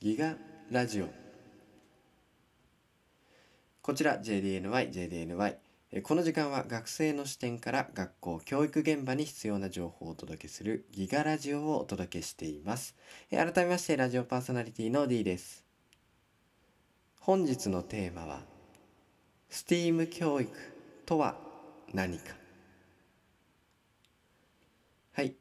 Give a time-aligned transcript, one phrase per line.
[0.00, 0.36] ギガ
[0.70, 1.08] ラジオ。
[3.82, 5.67] こちら JDNY JDNY えー
[6.02, 12.94] この時間は学生の視点から学校教育現場に必要な情報をお届けするギガラジオをお届けしています。
[13.30, 15.64] 改めましてラジオパーソナリティの D です。
[17.20, 18.42] 本日のテーマは
[19.50, 20.50] STEAM 教育
[21.06, 21.36] とは
[21.94, 22.36] 何か。
[25.12, 25.36] はい、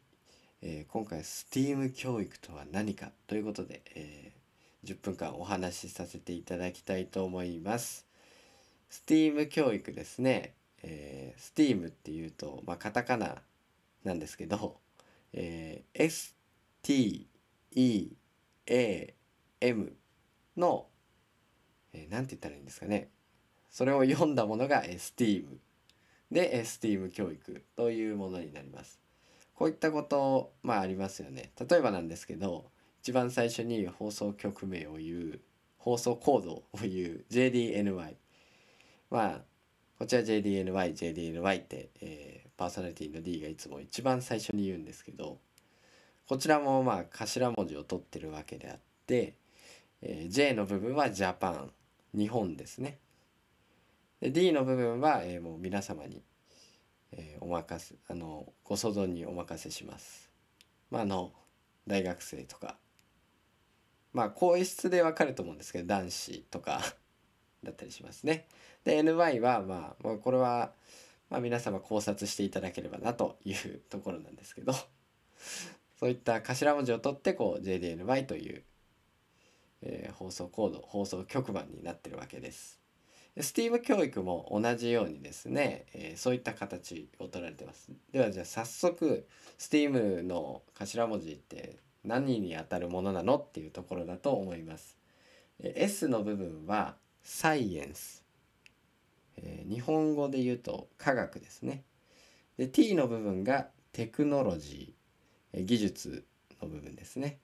[0.62, 4.38] えー今回 STEAM 教育とは何かということで、えー
[4.86, 8.07] 10分間お話しさせていただきたいと思います。
[8.90, 10.56] STEAM 教育ですね。
[10.84, 13.42] えー STEAM っていうと、まあ、カタカナ
[14.04, 14.78] なんですけど、
[15.34, 17.28] えー
[18.66, 19.92] STEAM
[20.56, 20.88] の、
[21.94, 23.10] えーなんて言ったらいいんですかね。
[23.70, 25.46] それを読んだものが STEAM
[26.32, 29.00] で STEAM 教育というものになります。
[29.54, 31.52] こういったこと、まあありますよね。
[31.60, 32.70] 例えばなんですけど、
[33.02, 35.42] 一番最初に放送局名を言う、
[35.78, 38.16] 放送コードを言う JDNY。
[39.10, 39.42] まあ、
[39.98, 45.38] こちら JDNY、JDNY って、えーパーソナリティの D がいつも一番最初に言うんですけど、
[46.28, 49.36] こちらもまあ頭文字を取ってるわけであって、
[50.02, 51.72] えー J の部分はジャパン、
[52.18, 52.98] 日本ですね。
[54.22, 56.24] で D の部分は、えーもう皆様に、
[57.12, 60.32] えーお任せ、あの、ご想像にお任せします。
[60.90, 61.32] まあ、あの、
[61.86, 62.78] 大学生とか、
[64.14, 66.82] まあ、更衣室でわかると思うんですけど、男子とか
[67.64, 68.48] だったりしますね。
[68.84, 70.72] で、NY は、まあ、もうこれは、
[71.30, 74.74] まあ、皆様考察していただければなというところなんですけど、
[76.00, 78.64] そういった頭文字を取って、こう、JDNY という、
[79.82, 82.80] えー放送コード、放送局番になってるわけです。
[83.36, 87.92] STEAM 教育も同じようにですね、えーそういった形を取られてます。
[88.12, 89.28] ではじゃあ早速
[89.60, 94.98] STEAM の頭文字って何に当たるものなのっていうところだと思います。
[95.60, 96.96] え S の部分は
[97.30, 98.24] サイエンス、
[99.36, 101.84] えー日本語で言うと科学ですね。
[102.58, 106.26] で T の部分がテクノロジー、えー技術
[106.62, 107.40] の部分ですね。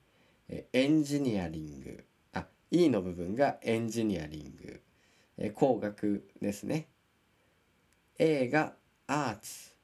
[0.48, 4.82] えーエンジニアリングあ E の部分がエンジニアリング
[5.38, 6.88] えー工学ですね。
[8.18, 8.76] A が
[9.08, 9.76] アーツ、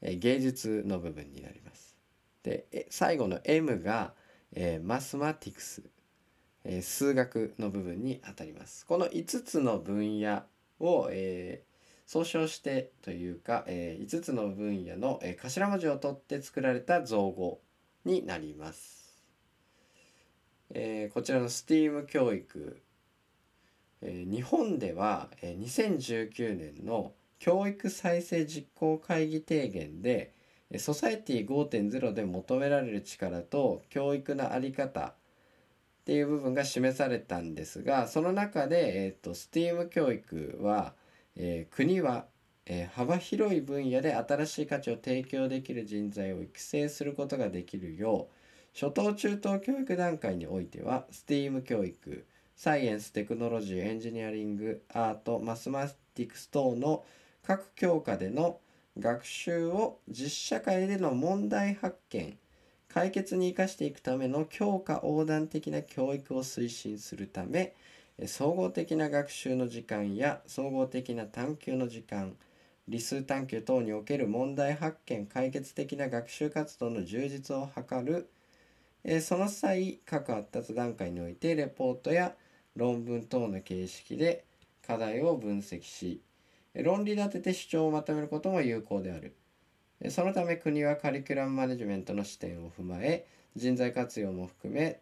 [0.00, 1.96] えー芸術の部分になります。
[2.44, 4.14] で、最後の M が、
[4.52, 5.82] えーマスマティクス、
[6.64, 8.86] えー数学の部分にあたります。
[8.86, 10.44] この5つの分野
[10.78, 11.70] を、えー
[12.06, 17.60] 総称してというか、え5つの分野の、えー頭文字を取って作られた造語
[18.04, 19.22] になります。
[20.70, 22.82] えーこちらの STEAM 教育
[24.02, 30.34] えー日本では、えー2019年の教育再生実行会議提言で
[30.78, 35.14] ソサエティ5.0で求められる力と教育の在り方
[36.00, 40.94] っていう部分が示されたんですがその中で、えー、と STEAM 教育は、
[41.36, 42.26] えー国は、
[42.66, 48.40] えー幅広い分野で新しい価値を提供できる人材を育成することができるよう
[48.74, 57.04] 初等中等教育段階においては STEAM 教育サイエンス、テクノロジー、エンジニアリング、アート、マスマティクス等の
[57.42, 58.60] 各教科での
[58.98, 62.36] 学習を実社会での問題発見、
[62.92, 67.74] 解決に生かしていくための教科横断的な教育を推進するため、
[68.26, 72.36] 総合的な学習の時間や総合的な探究の時間、
[72.88, 78.28] 理数探究等における問題発見、解決的な学習活動の充実を図る、
[79.04, 82.34] えその際各発達段階においてレポートや
[82.76, 84.44] 論文等の形式で
[84.86, 86.20] 課題を分析し
[86.74, 89.39] 論理立てて主張をまとめることも有効である。
[90.08, 95.00] そのため国はカリキュラムマネジメントの視点を踏まえ人材活用も含め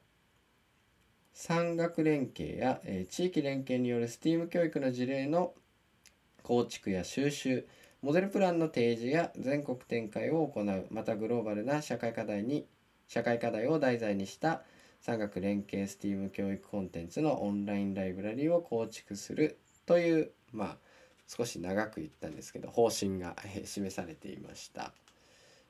[1.33, 5.55] 産学連携や、え地域連携による STEAM 教育の事例の
[6.43, 7.69] 構築や収集
[8.03, 12.67] モデルプランの提示や全国展開を行うまたグローバルな社会課題に
[13.07, 14.63] 社会課題を題材にした
[15.01, 20.77] 産学連携 STEAM 教育コンテンツのオンラインライブラリを構築するというまあ
[21.29, 24.93] 少し長く言ったんですけど方針が示されていました。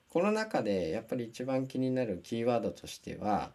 [0.08, 3.50] この中でやっぱり一番気になるキーワードとしては、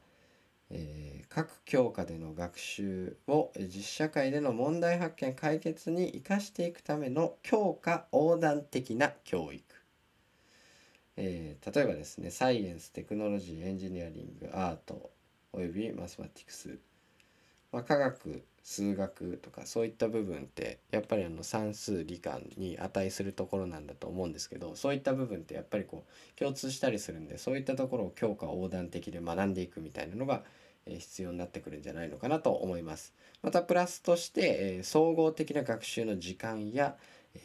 [0.70, 9.64] えー各教科での学習を実社会での問題発見解決に生かしていくための教科横断的な教育。
[11.18, 15.10] えー、例えばですねサイエンステクノロジーエンジニアリングアート
[15.54, 16.78] およびマスマティクス、
[17.74, 30.44] ま、科学数学とかそういった部分ってやっぱりあの算数理科に値するところなんだと思うんですけどそういった部分ってやっぱりこう共通したりするんでそういったところを教科横断的で学んでいくみたいなのが
[30.86, 33.14] 必要になってくるんじゃないのかなと思います。
[33.42, 36.96] またプラスとして総合的な学習の時間や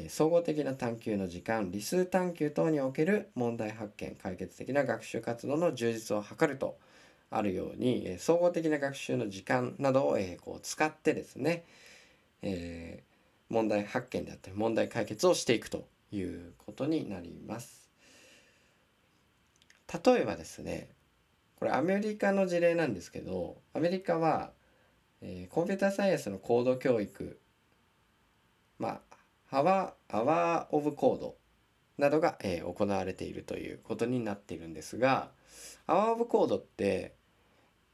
[0.09, 6.79] 総合的な探究の時間理数探究等における問題発見解決的な学習活動の充実を図ると
[7.31, 11.65] あるように総合的な学習の時間などをこう使ってですね、
[12.43, 17.91] えー、問題発見であったり問題解決をしていくということになります。
[20.05, 20.89] 例えばですね
[21.57, 24.53] これアメリカの事例なんですけどアメリカは、
[25.23, 27.41] えー、コンピューターサイエンスのコード教育
[28.79, 29.01] ま
[29.51, 31.37] あアワーアワーオブコード
[31.97, 35.31] などが、えー、行われているということになっているんですが
[35.87, 37.15] アワーオブコードって、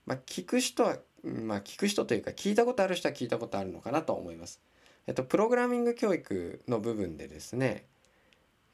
[0.06, 4.60] まあ、聞く人は、まあ、聞く人というか聞いたことある人は聞いたことあるのかなと思います。
[5.06, 7.84] えっと、プログラミング教育の部分でですね、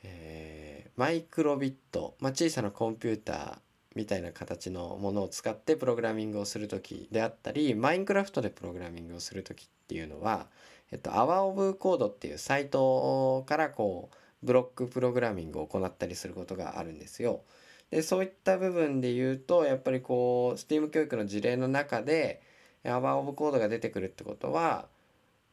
[0.03, 3.59] えー、マイクロビット、まあ、小さなコンピューター
[3.97, 10.47] みたいな形のものを使ってプログラミングをする時であったりマインクラフトでプログラミングをする時っていうのは、
[10.93, 14.17] えっと、アワーオブコードっていうサイトからこう
[14.47, 17.43] ブロックプログラミングを行ったりすることがあるんですよ。
[17.91, 22.43] でそういった部分で言うとやっぱりこう STEAM 教育の事例の中で
[22.85, 24.87] アワーオブコードが出てくるってことは、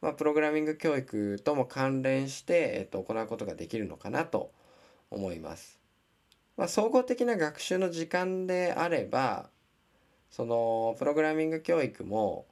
[0.00, 4.52] まあ、プログラミング教育とも関連して、えっと、行うことができるのかなと
[5.10, 5.78] 思います。
[6.56, 9.48] まあ、総合的な学習の時間であれば
[10.30, 12.46] そのプログラミング教育も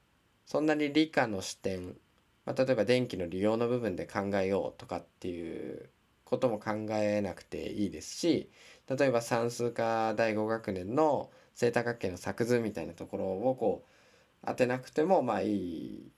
[0.47, 1.97] そんなに理科の視点、
[2.45, 5.91] まあ、例えば電気の利用の部分で考えようとかっていう
[6.25, 8.51] ことも考えなくていいですし
[8.89, 16.13] 例えば算数科第5学年の正多角形の作図みたいなところをこう当てなくてもまあいい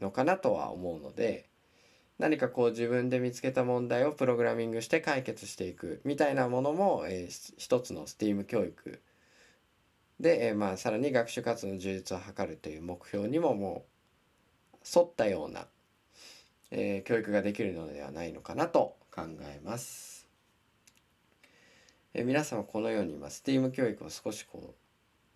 [0.00, 1.48] のかなとは思うので
[2.18, 9.00] 何かこう自分で見つけた問題をプログラミングして解決していくみたいなものも、えー、一つの STEAM 教育
[10.20, 13.84] で、えー、まあさらに学習活動の充実を図るという目標にもも
[14.74, 15.66] う沿ったような、
[16.70, 20.13] えー、教育ができるのではないのかなと考えます。
[22.14, 24.74] えー、皆様このように、まあ、STEAM 教育を少しこ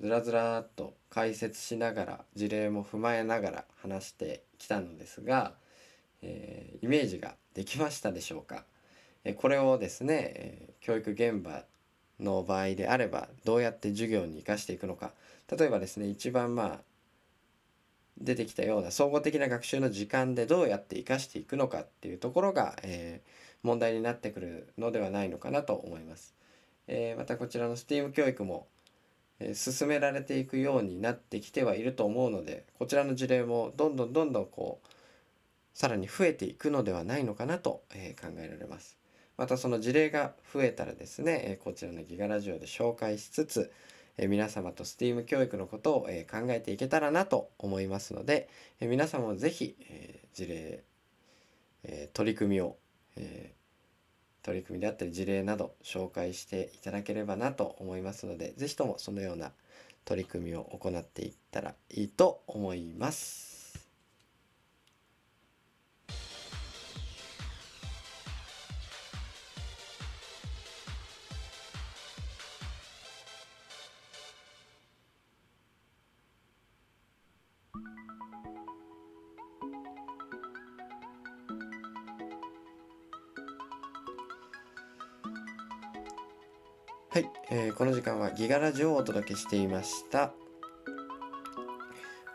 [0.00, 5.54] うずらずらっと解説しながら事例も踏まえながら話してきたのですが、
[6.22, 8.64] えー、イメージができましたでしょうか、
[9.25, 11.64] え、これをですね、え、教育現場
[12.20, 15.12] の場合であればどうやって授業に生かしていくのか
[15.50, 16.78] 例えばですね一番まあ
[18.20, 26.38] 出てきたような総合的な学習の時間でどうやって生かしていくのかっていうところが、えー、問題になってくるのではないのかなと思います。
[26.88, 28.67] え、またこちらの STEAM 教育も、
[29.40, 34.88] え、進められていくようになってきてはいると思うのでこちらの事例もどんどんどんどんこう
[35.75, 38.99] さらに増えていくのではないのかなと、え考えられます。
[39.37, 43.70] またその事例が増えたらですね、えこちらのギガラジオで紹介しつつ、
[44.17, 48.49] え皆様と STEAM 教育のことを、え考えていけたらなと思いますので、
[48.81, 50.82] え皆様も是非、え事例、
[51.85, 52.76] え取り組みを、
[53.17, 53.52] え
[54.43, 59.52] 取り組みであったり事例など紹介していただければなと思いますので、是非ともそのような
[60.04, 63.48] 取り組みを行っていったらいいと思います。
[87.18, 90.32] はい、えー、この時間はギガラジオをお届けしていました。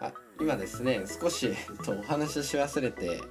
[0.01, 0.11] あ
[0.41, 3.21] 今ですね少し、えっと、お話しし忘れて、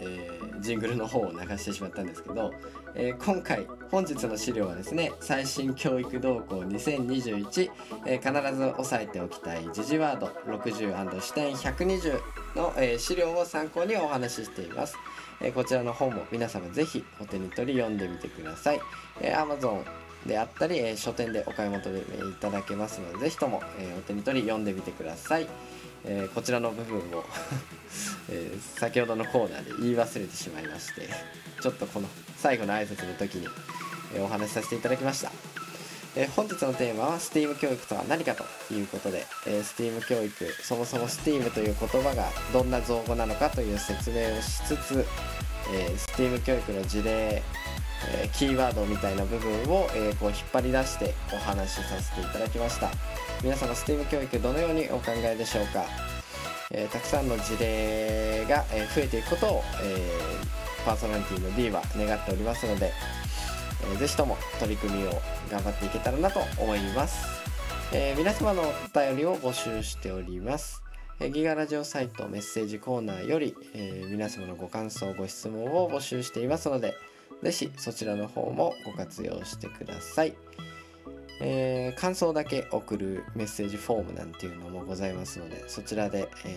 [0.00, 2.52] えー、ジングルの方を流してしまったんですけど、
[2.94, 7.70] えー、今回本日の資料はですね最新教育動向2021、
[8.06, 12.20] えー、必ず押さえておきたい時事ワード60視点120
[12.54, 14.96] の、えー、資料を参考にお話ししています、
[15.40, 18.80] えー、こちらの本も皆様ぜひお手に取り読んでみてください、
[19.20, 19.82] えー、Amazon
[20.26, 22.02] であったり、えー、書店でお買い求めい
[22.40, 25.46] ただけますのでぜひとも、えー、お手に取り読んでみてください、
[26.04, 27.24] えー、こちらの部分を
[28.30, 31.08] え、先ほどのコーナーで言い忘れてしまいまして
[31.62, 33.48] ちょっとこの最後の挨拶の時に、
[34.14, 35.32] え、お話しさせていただきました、
[36.16, 45.06] え、本日のテーマは STEAM 教育とは何かということで、え、STEAM 教育そもそも STEAM という言葉がどんな造語なのかという説明をしつつ、
[45.72, 47.42] え、STEAM 教育の事例
[48.08, 52.90] えー、キーワードみたいな部分を、えー、こう引っ張り出してお話しさせていただきました。
[53.42, 55.84] 皆様 STEAM 教育どのようにお考えでしょうか、
[56.70, 60.10] えー、たくさんの事例が、え増えていくことを、え
[60.84, 62.92] パーソナリティの D は願っておりますので、
[63.82, 67.26] えー、ぜひとも取り組みを頑張っていけたらなと思います、
[67.92, 70.82] え皆様のお便りを募集しております。
[71.28, 76.94] ギガラジオサイトメッセージコーナーより、え、皆様のご感想ご質問を募集していますので
[77.42, 80.34] ぜひそちらの方もご活用してください、
[81.40, 86.56] えー、感想だけ送るメッセージフォームなんていうのもございますのでそちらで、え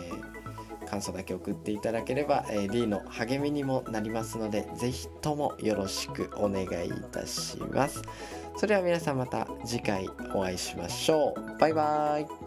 [0.86, 8.02] ー、感想だけ送っていただければ、えー、D の励みにもなりますのでぜひともよろしくお願いいたします。
[8.56, 11.60] それでは皆さんまた次回お会いしましょう。
[11.60, 12.42] バイバーイ。